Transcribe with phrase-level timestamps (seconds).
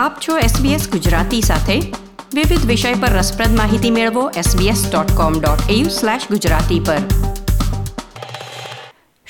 [0.00, 1.80] આપ છો SBS ગુજરાતી સાથે.
[2.34, 6.96] વિવિધ વિષય પર રસપ્રદ માહિતી મેળવો sbs.com.au/gujarati પર.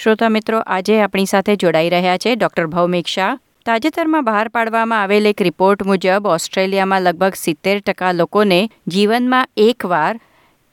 [0.03, 3.39] શ્રોતા મિત્રો, આજે આપણી સાથે જોડાઈ રહ્યા છે ડોક્ટર ભૌમિક શાહ.
[3.67, 10.21] તાજેતરમાં બહાર પાડવામાં આવેલ એક રિપોર્ટ મુજબ ઓસ્ટ્રેલિયામાં લગભગ સિત્તેર ટકા લોકોને જીવનમાં એકવાર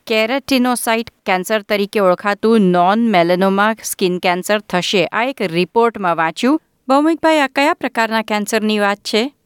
[0.08, 5.06] કેરેટિનોસાઇટ કેન્સર તરીકે ઓળખાતું નોન મેલેનોમા સ્કિન કેન્સર થશે.
[5.06, 9.37] આ એક રિપોર્ટમાં વાંચ્યું, ભૌમિકભાઈ, આ કયા પ્રકારના કેન્સરની વાત છે?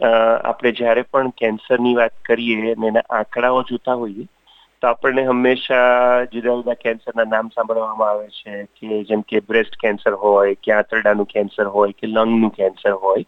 [0.00, 4.26] આપણે જ્યારે પણ કેન્સરની વાત કરીએ અને એના આંકડાઓ જોતા હોઈએ,
[4.82, 10.12] તો આપણને હંમેશા જુદા જુદા કેન્સરના નામ સાંભળવામાં આવે છે કે જેમ કે બ્રેસ્ટ કેન્સર
[10.12, 13.24] હોય, કે આંતરડાનું કેન્સર હોય, કે લંગનું કેન્સર હોય.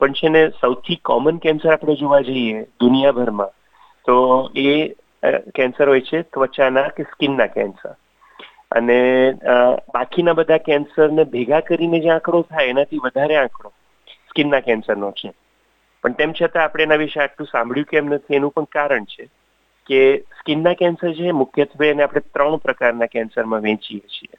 [0.00, 3.52] પણ છે ને સૌથી કોમન કેન્સર આપણે જોવા જઈએ દુનિયાભરમાં,
[4.06, 4.94] તો એ
[5.54, 7.94] કેન્સર હોય છે ત્વચાના કે સ્કિનના કેન્સર.
[8.70, 8.98] અને
[9.94, 13.72] બાકીના બધા કેન્સરને ભેગા કરીને જે આંકડો થાય એનાથી વધારે આંકડો
[14.30, 15.30] સ્કિનના કેન્સરનો છે.
[16.04, 19.28] પણ તેમ છતાં આપણે એના વિશે આટલું સાંભળ્યું કેમ નથી એનું પણ કારણ છે
[19.86, 20.00] કે
[20.40, 24.36] સ્કિનના કેન્સર છે મુખ્યત્વે એને આપણે ત્રણ પ્રકારના કેન્સરમાં વેચીએ છીએ.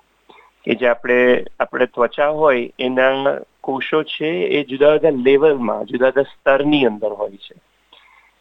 [0.64, 1.20] કે જે આપણે
[1.60, 7.38] આપણે ત્વચા હોય, એના કોષો છે એ જુદા જુદા લેવલમાં, જુદા જુદા સ્તરની અંદર હોય
[7.46, 7.56] છે.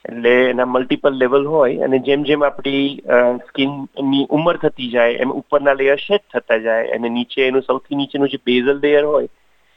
[0.04, 3.00] એટલે એના મલ્ટિપલ લેવલ હોય અને જેમ જેમ આપણી
[3.48, 8.28] સ્કિનની ઉંમર થતી જાય, એમ ઉપરના લેયર શેડ થતા જાય અને નીચે એનું સૌથી નીચેનું
[8.28, 9.28] જે બેઝલ લેયર હોય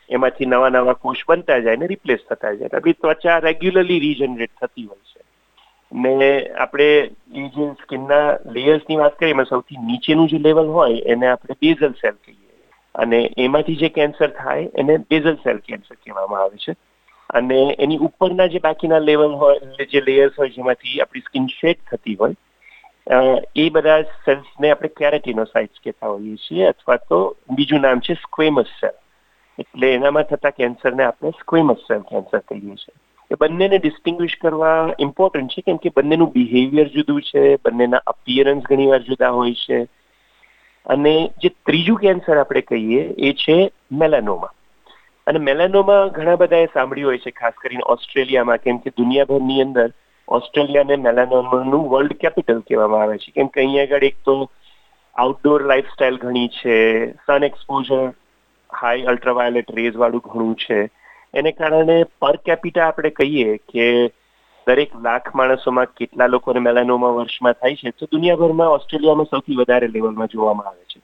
[0.10, 2.70] એમાંથી નવા નવા કોષ બનતા જાય ને રિપ્લેસ થતા જાય.
[2.78, 5.22] આપણી ત્વચા રેગ્યુલરલી રીજનરેટ થતી હોય છે.
[5.92, 6.86] ને આપણે
[7.36, 11.92] એ જે સ્કિનના લેયર્સની વાત કરીએ, એમાં સૌથી નીચેનું જે લેવલ હોય એને આપણે બેઝલ
[11.92, 12.36] સેલ કહીએ.
[12.96, 16.76] અને એમાંથી જે કેન્સર થાય એને બેઝલ સેલ કેન્સર કહેવામાં આવે છે.
[17.30, 22.16] અને એની ઉપરના જે બાકીના લેવલ હોય, જે લેયર્સ હોય, જેમાંથી આપણી સ્કિન શેડ થતી
[22.16, 22.36] હોય
[23.56, 28.96] એ બધા સેલ્સને આપણે કેરેટિનોસાઇટ્સ કહેતા હોઈએ છીએ, અથવા તો બીજું નામ છે સ્ક્વેમસ સેલ.
[29.60, 32.96] એટલે એનામાં થતા કેન્સરને આપણે સ્ક્વેમસ સેલ કેન્સર કહીએ છીએ.
[33.32, 39.00] એ બંનેને ડિસ્ટિંગ્વિશ કરવા ઇમ્પોર્ટન્ટ છે, કેમ કે બંનેનું બિહેવિયર જુદું છે, બંનેના અપિયરન્સ ઘણીવાર
[39.00, 39.84] જુદા હોય છે.
[40.86, 44.52] અને જે ત્રીજું કેન્સર આપણે કહીએ, એ છે મેલાનોમા
[45.28, 49.90] અને મેલાનોમા ઘણા બધાએ સાંભળ્યું હોય છે, ખાસ કરીને ઓસ્ટ્રેલિયામાં, કેમ કે દુનિયાભરની અંદર
[50.28, 53.32] ઓસ્ટ્રેલિયાને મેલાનોમાનું વર્લ્ડ કેપિટલ કહેવામાં આવે છે.
[53.32, 54.52] કેમ કે અહીંયા આગળ એક તો
[55.16, 58.14] આઉટડોર લાઇફસ્ટાઇલ ઘણી છે sun exposure
[58.82, 60.90] high ultraviolet rays વાળું ઘણું છે.
[61.34, 64.08] એને કારણે પર કેપિટા આપણે કહીએ કે
[64.68, 70.28] દરેક લાખ માણસોમાં કેટલા લોકોને મેલાનોમા વર્ષમાં થાય છે, તો દુનિયાભરમાં ઓસ્ટ્રેલિયામાં સૌથી વધારે લેવલમાં
[70.28, 71.02] જોવામાં આવે છે.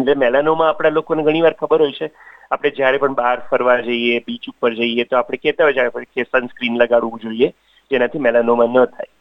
[0.00, 2.10] એટલે મેલાનોમાં આપણા લોકોને ઘણીવાર ખબર હોય છે.
[2.50, 6.78] આપણે જ્યારે પણ બહાર ફરવા જઈએ બીચ ઉપર જઈએ, તો આપણે કહેતા હોય કે સનસ્ક્રીન
[6.78, 7.48] લગાડવું જોઈએ,
[7.90, 9.11] જેનાથી મેલાનોમા ન થાય.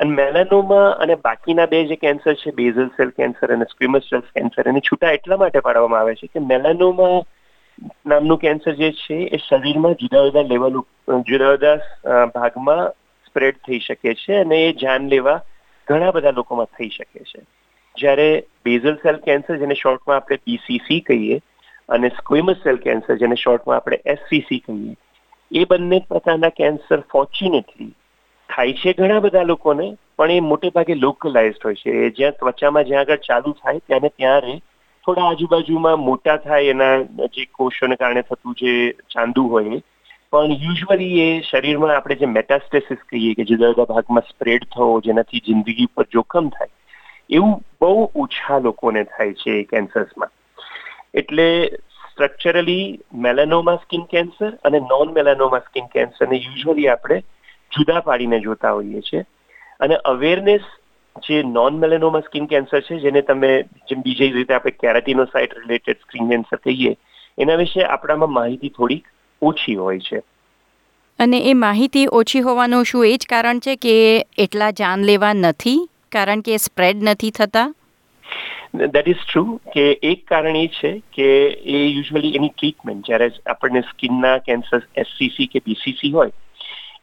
[0.00, 4.68] અને મેલેનોમા અને બાકીના બે જે કેન્સર છે બેઝલ સેલ કેન્સર અને સ્ક્વિમસ સેલ કેન્સર
[4.68, 7.20] એને છૂટા એટલા માટે પાડવામાં આવે છે કે મેલેનોમા
[8.06, 10.80] નામનું કેન્સર જે છે, એ શરીરમાં જુદા જુદા લેવલ
[11.28, 12.82] જુદા જુદા ભાગમાં
[13.26, 15.38] સ્પ્રેડ થઈ શકે છે અને એ જાન લેવા
[15.88, 17.44] ઘણા બધા લોકોમાં થઈ શકે છે.
[17.96, 18.28] જ્યારે
[18.64, 21.40] બેઝલ સેલ કેન્સર જેને શોર્ટમાં આપણે બીસીસી કહીએ
[21.88, 24.94] અને સ્ક્વિમસ સેલ કેન્સર જેને શોર્ટમાં આપણે એસસીસી કહીએ,
[25.50, 27.92] એ બંને પ્રકારના કેન્સર ફોર્ચ્યુનેટલી
[28.60, 29.84] થાય છે ઘણા બધા લોકોને,
[30.16, 31.92] પણ એ મોટે ભાગે લોકલાઇઝડ હોય છે.
[32.10, 34.56] જ્યાં ત્વચામાં જ્યાં આગળ ચાલુ થાય ત્યારે ત્યારે
[35.04, 38.74] થોડા આજુબાજુમાં મોટા થાય એના જે કોષોને કારણે થતું જે
[39.14, 39.80] ચાંદુ હોય
[40.32, 45.42] પણ યુઝવલી એ શરીરમાં આપણે જે મેટાસ્ટેસિસ કહીએ કે જુદા જુદા ભાગમાં સ્પ્રેડ થવો, જેનાથી
[45.48, 46.70] જિંદગી પર જોખમ થાય,
[47.30, 50.30] એવું બહુ ઓછા લોકોને થાય છે કેન્સર્સમાં.
[51.14, 51.48] એટલે
[52.12, 57.22] સ્ટ્રક્ચરલી મેલેનોમા સ્કિન કેન્સર અને નોન મેલેનોમા સ્કિન કેન્સરને યુઝવલી આપણે
[57.72, 59.24] જુદા પાડીને જોતા હોઈએ છીએ.
[59.80, 60.60] અને અવેરનેસ
[61.28, 66.28] જે નોન મેલેનોમા સ્કિન કેન્સર છે જેને તમે જેમ બીજી રીતે આપણે કેરાટિનોસાઇટ રિલેટેડ સ્કિન
[66.28, 66.96] કેન્સર કહીએ
[67.38, 69.04] એના વિશે આપણામાં માહિતી થોડીક
[69.42, 70.22] ઓછી હોય છે.
[71.18, 75.88] અને એ માહિતી ઓછી હોવાનું શું એ જ કારણ છે કે એટલા જાનલેવા નથી?
[76.12, 77.74] કારણ કે સ્પ્રેડ નથી થતા?
[78.74, 83.80] દેટ ઇઝ ટ્રુ કે એક કારણ એ છે કે એ યુઝ્યુઅલી એની ટ્રીટમેન્ટ જ્યારે આપણને
[83.80, 86.30] સ્કિનના કેન્સર એસસીસી કે બીસીસી હોય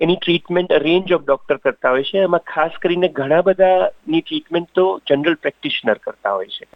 [0.02, 2.18] એની ટ્રીટમેન્ટ રેન્જ ઓફ ડોક્ટર કરતા હોય છે.
[2.20, 6.68] એમાં ખાસ કરીને ઘણા બધાની ટ્રીટમેન્ટ તો જનરલ પ્રેક્ટિશનર કરતા હોય છે.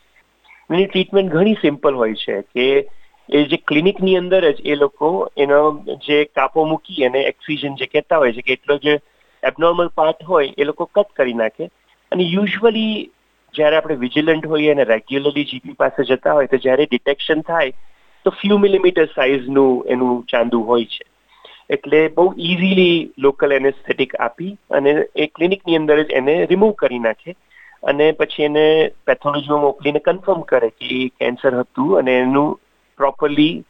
[0.74, 2.90] એની ટ્રીટમેન્ટ ઘણી સિમ્પલ હોય છે કે
[3.34, 8.18] એ જે ક્લિનિકની અંદર જ એ લોકો એનો જે કાપો મૂકી અને એક્સિજન જે કહેતા
[8.18, 9.00] હોય છે કે એટલો જે
[9.44, 11.70] એબનોર્મલ પાર્ટ હોય એ લોકો કટ કરી નાખે.
[12.12, 13.12] અને યુઝ્યુઅલી
[13.54, 17.72] જ્યારે આપણે વિજિલન્ટ હોઈએ અને રેગ્યુલરલી જીપી પાસે જતા હોય તો જ્યારે ડિટેક્શન થાય
[18.26, 21.11] તો ફ્યુ મિલીમીટર સાઇઝનું એનું ચાંદુ હોય છે.
[21.72, 27.36] એટલે બહુ ઇઝીલી લોકલ એનેસ્થેટિક આપી અને એ ક્લિનિકની અંદર જ એને રિમૂવ કરી નાખે.
[27.84, 28.66] અને પછી એને
[29.08, 32.60] પેથોલોજીમાં મોકલીને કન્ફર્મ કરે કે એ કેન્સર હતું અને એનું
[32.98, 33.64] પ્રોપરલી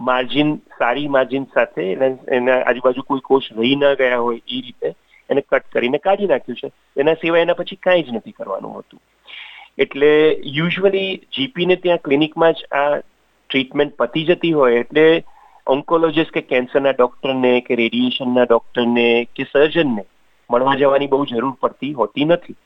[0.00, 1.84] માર્જિન સારી માર્જિન સાથે
[2.28, 4.94] એના આજુબાજુ કોઈ કોષ રહી ન ગયા હોય એ રીતે
[5.30, 6.70] એને કટ કરીને કાઢી નાખ્યું છે.
[6.96, 9.00] એના સિવાય એના પછી કાંઈ જ નથી કરવાનું હતું.
[9.78, 10.08] એટલે
[10.58, 12.96] યુઝ્યુઅલી જીપીને ત્યાં ક્લિનિકમાં જ આ
[13.50, 15.04] ટ્રીટમેન્ટ પતી જતી હોય એટલે
[15.74, 19.06] ઓન્કોલોજીસ્ટ કે કેન્સરના ડોક્ટરને કે રેડિયેશનના ડોક્ટરને
[19.36, 20.04] કે સર્જનને
[20.50, 22.56] મળવા જવાની બહુ જરૂર પડતી હોતી નથી.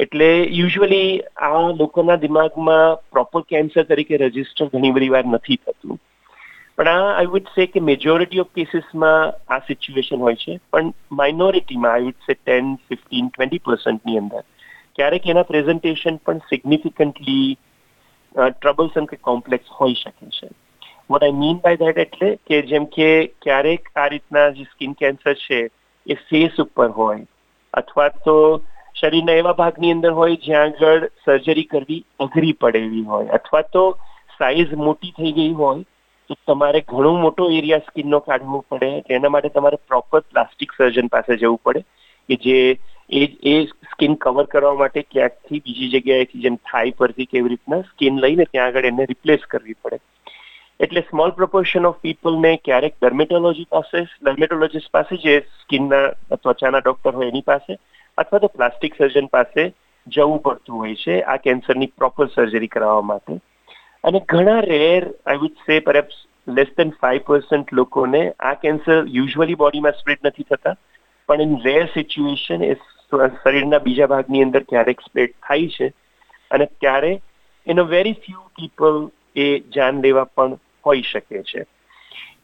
[0.00, 1.10] એટલે યુઝ્યુઅલી
[1.48, 6.00] આ લોકોના દિમાગમાં પ્રોપર કેન્સર તરીકે રજિસ્ટર ઘણી બધી વાર નથી થતું.
[6.78, 10.58] પણ આ આઈ વુડ સે કે મેજોરિટી ઓફ કેસીસમાં આ સિચ્યુએશન હોય છે.
[10.72, 14.44] પણ માઇનોરિટીમાં I would say ten fifteen twenty પર્સન્ટની અંદર,
[14.98, 17.48] ક્યારેક એના પ્રેઝન્ટેશન પણ સિગ્નિફિકન્ટલી
[18.34, 20.48] ટ્રબલસમ કે કોમ્પ્લેક્સ હોઈ શકે છે.
[21.10, 23.10] What I mean by that એટલે કે જેમ કે
[23.44, 25.60] ક્યારેક આ રીતના જે સ્કિન કેન્સર છે
[26.06, 27.20] એ ફેસ ઉપર હોય,
[27.74, 28.36] અથવા તો
[29.00, 33.84] શરીરના એવા ભાગની અંદર હોય જ્યાં આગળ સર્જરી કરવી અઘરી પડે એવી હોય, અથવા તો
[34.40, 35.84] સાઇઝ મોટી થઈ ગઈ હોય,
[36.30, 41.32] તો તમારે ઘણો મોટો એરિયા સ્કિનનો કાઢવો પડે, એના માટે તમારે પ્રોપર પ્લાસ્ટિક સર્જન પાસે
[41.36, 41.84] જવું પડે,
[42.28, 42.58] કે જે
[43.10, 43.56] એ એ
[43.92, 48.70] સ્કિન કવર કરવા માટે ક્યાંકથી બીજી જગ્યાએથી જેમ થાઈ પરથી કેવી રીતના સ્કિન લઈને ત્યાં
[48.70, 50.02] આગળ એને રિપ્લેસ કરવી પડે.
[50.80, 56.02] એટલે સ્મોલ પ્રપોર્શન ઓફ પીપલને ક્યારેક ડર્મેટોલોજી પાસે ડર્મેટોલોજીસ્ટ પાસે જે સ્કિનના
[56.34, 57.78] ત્વચાના ડોક્ટર હોય એની પાસે
[58.18, 59.62] અથવા તો પ્લાસ્ટિક સર્જન પાસે
[60.06, 63.38] જવું પડતું હોય છે આ કેન્સરની પ્રોપર સર્જરી કરાવવા માટે.
[64.04, 66.18] અને ઘણા rare I would say perhaps
[66.48, 70.76] less than five percent લોકોને આ કેન્સર યુઝ્યુઅલી બોડીમાં સ્પ્રેડ નથી થતા,
[71.28, 72.74] પણ ઇન રેર સિચ્યુએશન એ
[73.38, 75.90] શરીરના બીજા ભાગની અંદર ક્યારેક સ્પ્રેડ થાય છે.
[76.50, 77.12] અને ત્યારે
[77.66, 79.02] in a very few people
[79.38, 81.64] એ જાન લેવા પણ હોઈ શકે છે.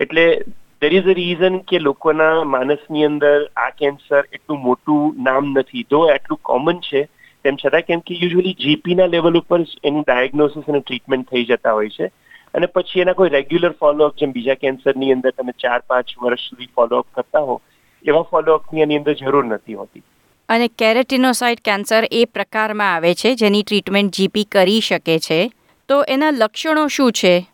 [0.01, 0.45] એટલે
[0.83, 5.83] દેર ઇઝ અ રીઝન કે લોકોના માનસની અંદર આ કેન્સર એટલું મોટું નામ નથી.
[5.83, 7.05] જો એટલું કોમન છે,
[7.45, 11.89] તેમ છતાં કેમ કે યુઝ્યુઅલી જીપીના લેવલ ઉપર એનું ડાયગ્નોસિસ અને ટ્રીટમેન્ટ થઈ જતા હોય
[11.89, 12.07] છે.
[12.55, 16.69] અને પછી એના કોઈ રેગ્યુલર ફોલોઅપ જેમ બીજા કેન્સરની અંદર તમે ચાર, પાંચ વર્ષ સુધી
[16.75, 17.61] ફોલોઅપ કરતા હો,
[18.05, 20.03] એવા ફોલોઅપની એની અંદર જરૂર નથી હોતી.
[20.49, 25.51] અને કેરેટિનોસાઇટ કેન્સર એ પ્રકારમાં આવે છે, જેની ટ્રીટમેન્ટ જીપી કરી શકે છે.
[25.89, 27.52] તો એના લક્ષણો શું છે?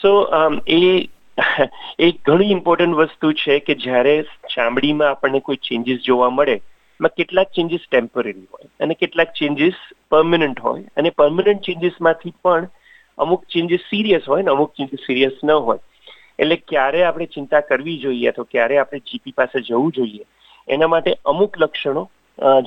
[0.00, 0.12] સો
[0.66, 1.08] એ
[2.06, 4.14] એક ઘણી ઇમ્પોર્ટન્ટ વસ્તુ છે કે જ્યારે
[4.54, 6.56] ચામડીમાં આપણને કોઈ ચેન્જીસ જોવા મળે,
[7.00, 9.78] એમાં કેટલાક ચેન્જીસ ટેમ્પરરી હોય અને કેટલાક ચેન્જીસ
[10.10, 12.66] પરમનન્ટ હોય અને પરમનન્ટ ચેન્જીસમાંથી પણ
[13.18, 15.80] અમુક ચેન્જીસ સિરિયસ હોય ને અમુક ચેન્જીસ સિરિયસ ન હોય.
[16.38, 20.24] એટલે ક્યારે આપણે ચિંતા કરવી જોઈએ તો ક્યારે આપણે જીપી પાસે જવું જોઈએ,
[20.68, 22.04] એના માટે અમુક લક્ષણો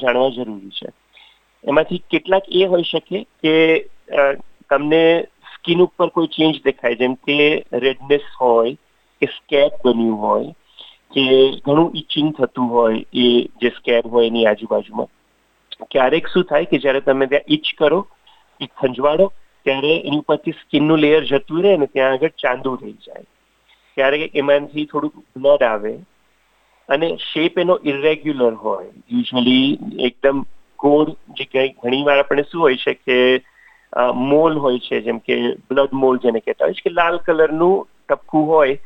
[0.01, 0.89] જાણવા જરૂરી છે.
[1.63, 3.53] એમાંથી કેટલાક એ હોઈ શકે કે
[4.69, 5.03] તમને
[5.61, 8.75] સ્કિન ઉપર કોઈ ચેન્જ દેખાય, જેમ કે રેડનેસ હોય,
[9.21, 10.53] કે સ્કેબ બન્યું હોય,
[11.13, 11.25] કે
[11.65, 13.25] ઘણું ઇચિંગ થતું હોય એ
[13.61, 15.09] જે સ્કેબ હોય એની આજુબાજુમાં.
[15.91, 18.07] ક્યારેક શું થાય કે જ્યારે તમે ત્યાં ઇચ કરો
[18.61, 19.31] એ ખંજવાડો,
[19.65, 23.25] ત્યારે એની ઉપરથી સ્કિનનું લેયર જતું રહે અને ત્યાં આગળ ચાંદુ થઈ જાય.
[23.97, 25.93] ક્યારેક એમાંથી થોડુંક બ્લડ આવે
[26.89, 28.89] અને શેપ એનો ઇરેગ્યુલર હોય.
[29.11, 30.43] યુઝ્યુઅલી એકદમ
[30.79, 31.45] ગોળ જે
[31.83, 33.17] ઘણી વાર આપણે શું હોય છે કે
[34.15, 35.35] મોલ હોય છે, જેમ કે
[35.69, 38.77] બ્લડ મોલ જેને કહેતા હોય છે, કે લાલ કલરનું ટપકું હોય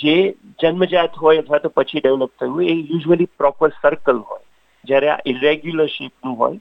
[0.00, 0.16] જે
[0.62, 4.44] જન્મજાત હોય અથવા તો પછી ડેવલપ થયું એ યુઝ્યુઅલી પ્રોપર સર્કલ હોય.
[4.84, 6.58] જ્યારે આ ઇરેગ્યુલર શેપનું હોય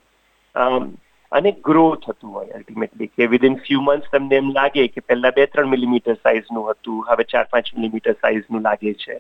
[1.31, 5.45] અને ગ્રો થતું હોય અલ્ટિમેટલી કે વિધિન ફ્યુ મંથ્સ તમને એમ લાગે કે પહેલા બે
[5.51, 9.19] ત્રણ મિલીમીટર સાઇઝનું હતું, હવે ચાર પાંચ મિલીમીટર સાઇઝનું લાગે છે.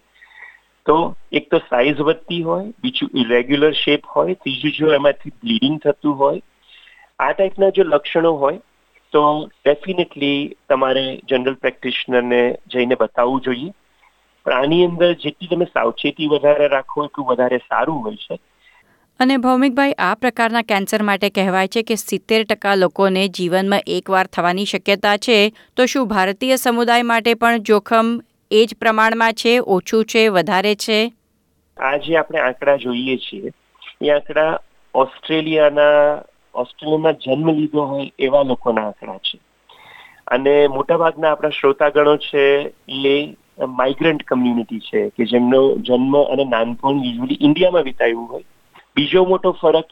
[0.85, 0.95] તો
[1.39, 6.41] એક તો સાઇઝ વધતી હોય, બીજું ઇરેગ્યુલર શેપ હોય, ત્રીજું જો એમાંથી બ્લીડિંગ થતું હોય
[7.19, 8.57] આ ટાઈપના જો લક્ષણો હોય
[9.11, 13.73] તો ડેફિનેટલી તમારે જનરલ પ્રેક્ટિશનરને જઈને બતાવવું જોઈએ.
[14.45, 18.39] પણ આની અંદર જેટલી તમે સાવચેતી વધારે રાખો એટલું વધારે સારું હોય છે.
[19.19, 24.65] અને ભૌમિકભાઈ આ પ્રકારના કેન્સર માટે કહેવાય છે કે સિત્તેર ટકા લોકોને જીવનમાં એકવાર થવાની
[24.65, 25.53] શક્યતા છે.
[25.77, 31.13] તો શું ભારતીય સમુદાય માટે પણ જોખમ એ જ પ્રમાણમાં છે ઓછું છે વધારે છે?
[31.77, 33.51] આ જે આપણે આંકડા જોઈએ છીએ
[34.01, 34.59] એ આંકડા
[34.93, 36.21] ઓસ્ટ્રેલિયાના
[36.55, 39.39] ઓસ્ટ્રેલિયામાં જન્મ લીધો હોય એવા લોકોના આંકડા છે.
[40.27, 42.43] અને મોટાભાગના આપણા શ્રોતાગણો છે
[42.89, 43.35] એ
[43.67, 48.43] માઇગ્રન્ટ કમ્યુનિટી છે કે જેમનો જન્મ અને નાનપણ યુઝલી ઇન્ડિયામાં વિતાવ્યું હોય.
[48.95, 49.85] બીજો મોટો ફરક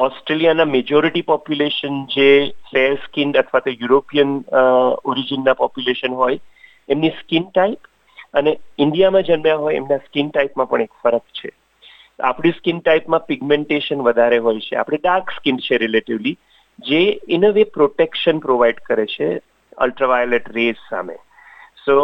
[0.00, 2.28] ઓસ્ટ્રેલિયાના મેજોરિટી પોપ્યુલેશન જે
[2.72, 4.44] ફેર સ્કિન અથવા તો યુરોપિયન
[5.04, 6.38] ઓરિજિનના પોપ્યુલેશન હોય,
[6.88, 7.78] એમની સ્કિન ટાઈપ
[8.34, 11.50] અને ઇન્ડિયામાં જન્મ્યા હોય એમના સ્કિન ટાઈપમાં પણ એક ફરક છે.
[12.18, 14.76] આપણી સ્કિન ટાઈપમાં પિગમેન્ટેશન વધારે હોય છે.
[14.76, 16.36] આપણે ડાર્ક સ્કિન છે રિલેટિવલી
[16.78, 19.28] જે in a way protection provide કરે છે
[19.78, 21.16] અલ્ટ્રાવાયોલેટ રેઝ સામે.
[21.84, 21.96] સો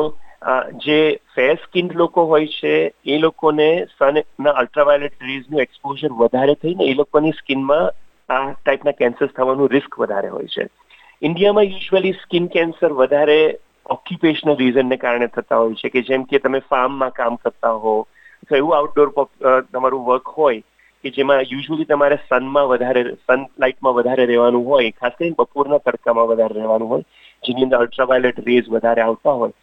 [0.78, 0.98] જે
[1.34, 2.74] ફેર સ્કિન લોકો હોય છે,
[3.04, 7.90] એ લોકોને સનના અલ્ટ્રાવાયોલેટ રેઝનું એક્સપોઝર વધારે થઈને એ લોકોની સ્કિનમાં
[8.28, 10.68] આ ટાઈપના કેન્સર થવાનું રિસ્ક વધારે હોય છે.
[11.22, 13.40] ઇન્ડિયામાં યુઝ્યુઅલી સ્કિન કેન્સર વધારે
[13.86, 17.94] ઓક્યુપેશનલ રીઝનને કારણે થતા હોય છે કે જેમ કે તમે ફાર્મમાં કામ કરતા હો
[18.42, 19.08] અથવા આઉટડોર
[19.72, 20.62] તમારું વર્ક હોય
[21.04, 26.56] કે જેમાં યુઝ્યુઅલી તમારે સનમાં વધારે સનલાઇટમાં વધારે રહેવાનું હોય, ખાસ કરીને બપોરના તડકામાં વધારે
[26.56, 27.04] રહેવાનું હોય,
[27.42, 29.54] જેની અંદર અલ્ટ્રાવાયોલેટ રેઝ વધારે આવતા હોય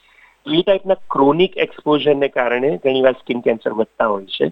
[0.46, 4.48] એ ટાઈપના ક્રોનિક એક્સપોઝરને કારણે ઘણીવાર સ્કિન કેન્સર વધતા હોય છે.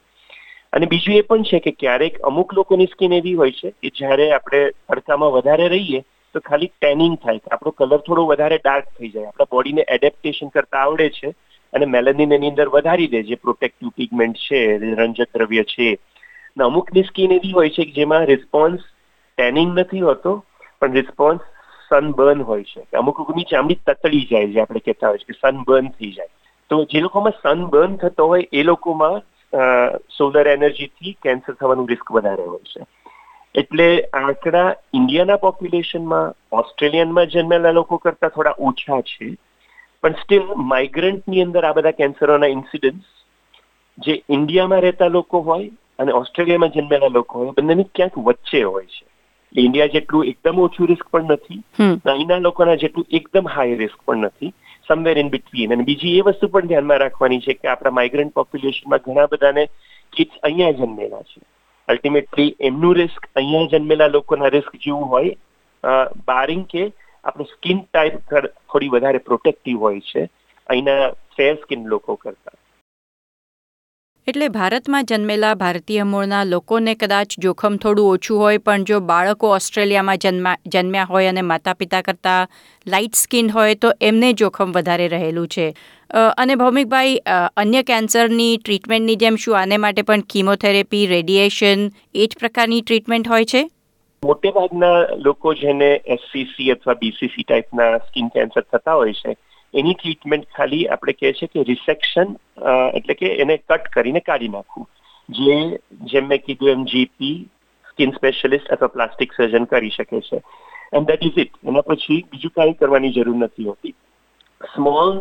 [0.73, 4.27] અને બીજું એ પણ છે કે ક્યારેક અમુક લોકોની સ્કિન એવી હોય છે કે જ્યારે
[4.37, 6.01] આપણે તડકામાં વધારે રહીએ
[6.35, 10.83] તો ખાલી ટેનિંગ થાય, આપણો કલર થોડો વધારે ડાર્ક થઈ જાય, આપણા બોડીને એડેપ્ટેશન કરતા
[10.85, 11.29] આવડે છે
[11.75, 15.97] અને મેલેનિન એની અંદર વધારી દે જે પ્રોટેક્ટિવ પિગમેન્ટ છે, રંજક દ્રવ્ય છે.
[16.59, 18.79] અમુકની સ્કીન એવી હોય છે કે જેમાં રિસ્પોન્સ
[19.37, 20.45] ટેનિંગ નથી હોતો,
[20.81, 21.39] પણ રિસ્પોન્સ
[21.89, 22.97] સનબર્ન હોય છે.
[22.97, 26.27] અમુક લોકોની ચામડી તતડી જાય જે આપણે કહેતા હોય છે કે સનબર્ન થઈ જાય.
[26.69, 29.21] તો જે લોકોમાં સનબર્ન થતો હોય, એ લોકોમાં
[30.17, 32.81] સોલર એનર્જીથી કેન્સર થવાનું રિસ્ક વધારે હોય છે.
[33.55, 39.35] એટલે આંકડા ઇન્ડિયાના પોપ્યુલેશનમાં ઓસ્ટ્રેલિયનમાં જન્મેલા લોકો કરતા થોડા ઓછા છે.
[40.05, 43.05] પણ સ્ટીલ માઇગ્રન્ટની અંદર આ બધા કેન્સરોના ઇન્સિડન્સ
[43.97, 45.69] જે ઇન્ડિયામાં રહેતા લોકો હોય
[45.99, 49.05] અને ઓસ્ટ્રેલિયામાં જન્મેલા લોકો હોય બંનેની ક્યાંક વચ્ચે હોય છે.
[49.61, 51.59] ઇન્ડિયા જેટલું એકદમ ઓછું રિસ્ક પણ નથી
[52.05, 54.51] અહીંના લોકોના જેટલું એકદમ હાઈ રિસ્ક પણ નથી
[54.87, 58.99] સમવેર ઇન બિટવીન અને બીજી એ વસ્તુ પણ ધ્યાનમાં રાખવાની છે કે આપણા માઇગ્રન્ટ પોપ્યુલેશનમાં
[59.05, 59.65] ઘણા બધાને
[60.15, 61.41] કિડ્સ અહીંયા જન્મેલા છે.
[61.87, 65.35] અલ્ટિમેટલી એમનું રિસ્ક અહીંયા જન્મેલા લોકોના રિસ્ક જેવું હોય
[66.25, 66.91] બારિંગ કે
[67.25, 68.35] આપણું સ્કિન ટાઈપ
[68.71, 70.29] થોડી વધારે પ્રોટેક્ટિવ હોય છે.
[70.69, 72.57] અહીંના ફેર સ્કિન લોકો કરતા.
[74.27, 80.17] એટલે ભારતમાં જન્મેલા ભારતીય મૂળના લોકોને કદાચ જોખમ થોડું ઓછું હોય, પણ જો બાળકો ઓસ્ટ્રેલિયામાં
[80.17, 82.49] જન્મા, જન્મ્યા હોય અને માતા પિતા કરતાં
[82.87, 85.67] લાઇટ સ્કિન હોય, તો એમને જોખમ વધારે રહેલું છે.
[86.37, 87.21] અને ભૌમિકભાઈ
[87.57, 93.45] અન્ય કેન્સરની ટ્રીટમેન્ટની જેમ શું આને માટે પણ કીમોથેરેપી રેડિયેશન એ જ પ્રકારની ટ્રીટમેન્ટ હોય
[93.45, 93.63] છે?
[94.23, 99.35] મોટે ભાગના લોકો જેને એસસીસી અથવા બીસીસી ટાઈપના સ્કિન કેન્સર થતા હોય છે,
[99.73, 102.37] એની ટ્રીટમેન્ટ ખાલી આપણે કહે છે કે રિસેક્શન
[102.99, 104.87] એટલે કે એને કટ કરીને કાઢી નાખવું.
[105.29, 105.57] જે,
[106.11, 107.35] જેમ મેં કીધું એમ જીપી
[107.89, 110.41] સ્કિન સ્પેશિયલિસ્ટ અથવા પ્લાસ્ટિક સર્જન કરી શકે છે.
[110.93, 113.95] એન્ડ દેટ ઇઝ ઇટ એના પછી બીજું કાંઈ કરવાની જરૂર નથી હોતી.
[114.75, 115.11] સ્મોલ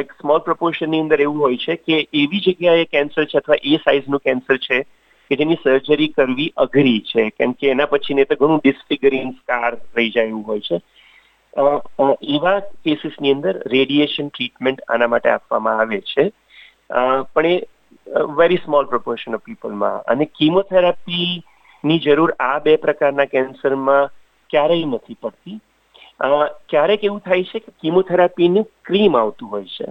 [0.00, 4.24] એક સ્મોલ પ્રપોર્શનની અંદર એવું હોય છે કે એવી જગ્યાએ કેન્સર છે અથવા એ સાઇઝનું
[4.28, 4.78] કેન્સર છે
[5.28, 7.30] કે જેની સર્જરી કરવી અઘરી છે.
[7.30, 10.80] કેમ કે એના પછી ને તો ઘણું ડિસ્ફિગરિંગ સ્કાર રહી જાય એવું હોય છે.
[12.36, 16.24] એવા કેસીસની અંદર રેડિયેશન ટ્રીટમેન્ટ આના માટે આપવામાં આવે છે.
[17.34, 17.54] પણ a
[18.38, 24.12] very small proportion of પીપલમાં અને કીમોથેરાપીની જરૂર આ બે પ્રકારના કેન્સરમાં
[24.50, 25.60] ક્યારેય નથી પડતી.
[26.68, 29.88] ક્યારેક એવું થાય છે કે કિમોથેરાપીનું ક્રીમ આવતું હોય છે.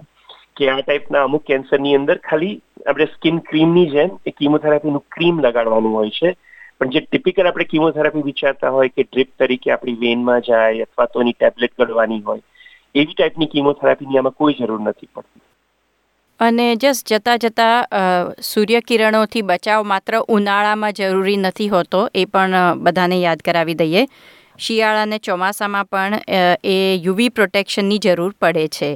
[0.58, 2.54] કે આ ટાઈપના અમુક કેન્સરની અંદર ખાલી
[2.86, 6.30] આપણે સ્કિન ક્રીમની જેમ એ કિમોથેરાપીનું ક્રીમ લગાડવાનું હોય છે.
[6.80, 11.24] પણ જે ટિપિકલ આપણે કીમોથેરાપી વિચારતા હોય કે ડ્રીપ તરીકે આપણી વેનમાં જાય અથવા તો
[11.24, 12.42] એની ટેબ્લેટ ગળવાની હોય,
[12.94, 15.42] એવી ટાઈપની કિમોથેરાપીની આમાં કોઈ જરૂર નથી પડતી.
[16.40, 23.42] અને જસ્ટ જતાં જતાં સૂર્યકિરણોથી બચાવ માત્ર ઉનાળામાં જરૂરી નથી હોતો, એ પણ બધાને યાદ
[23.46, 24.06] કરાવી દઈએ.
[24.58, 26.14] શિયાળા અને ચોમાસામાં પણ
[26.64, 28.90] એ યુવી પ્રોટેક્શનની જરૂર પડે છે.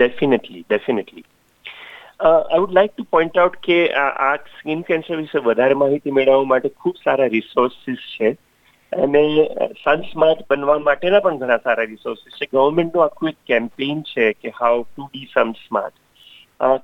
[0.00, 1.24] Definitely definitely
[2.20, 6.68] I would like to point out કે, આ સ્કિન કેન્સર વિશે વધારે માહિતી મેળવવા માટે
[6.80, 8.36] ખૂબ સારા રિસોર્સિસ છે.
[8.92, 9.22] અને
[9.84, 12.48] સનસ્માર્ટ બનવા માટેના પણ ઘણા સારા રિસોર્સિસ છે.
[12.52, 15.96] ગવર્મેન્ટનું આખું એક કેમ્પેઇન છે કે how to be SunSmart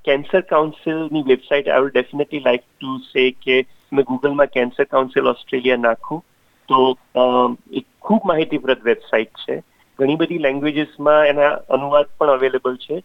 [0.05, 3.57] cancer કાઉન્સિલની website I would definitely like to say કે
[3.93, 6.23] મેં ગૂગલમાં કેન્સર કાઉન્સિલ ઓસ્ટ્રેલિયા નાખું
[6.69, 6.79] તો
[7.73, 9.57] એક ખૂબ માહિતીપ્રદ વેબસાઇટ છે.
[9.99, 13.03] ઘણી બધી લેંગ્વેજીસમાં એના અનુવાદ પણ અવેલેબલ છે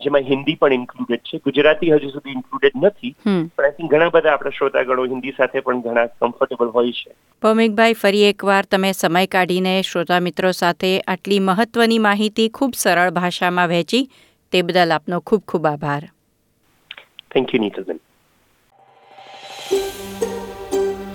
[0.00, 1.38] જેમાં હિન્દી પણ ઇન્ક્લુડેડ છે.
[1.38, 6.06] ગુજરાતી હજુ સુધી ઇન્ક્લુડેડ નથી પણ આઈ ઘણા બધા આપણા શ્રોતાગણો હિન્દી સાથે પણ ઘણા
[6.06, 7.10] કમ્ફર્ટેબલ હોય છે.
[7.42, 13.68] ભૌમિકભાઈ ફરી એકવાર તમે સમય કાઢીને શ્રોતા મિત્રો સાથે આટલી મહત્વની માહિતી ખૂબ સરળ ભાષામાં
[13.68, 14.02] વહેંચી
[14.52, 16.02] તે બદલ આપનો ખૂબ ખૂબ આભાર.
[17.34, 18.00] Thank you નીતલબેન